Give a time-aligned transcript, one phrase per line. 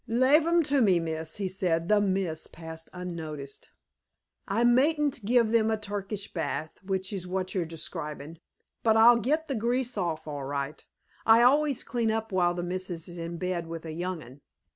[0.07, 1.87] "Lave em to me, miss," he said.
[1.87, 3.69] The "miss" passed unnoticed.
[4.47, 8.39] "I mayn't give em a Turkish bath, which is what you are describin',
[8.81, 10.83] but I'll get the grease off all right.
[11.23, 14.41] I always clean up while the missus is in bed with a young un."